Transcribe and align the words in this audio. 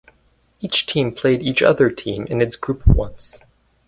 Each 0.61 0.87
team 0.87 1.11
played 1.13 1.43
each 1.43 1.61
other 1.61 1.91
team 1.91 2.25
in 2.25 2.41
its 2.41 2.55
group 2.55 2.87
once. 2.87 3.39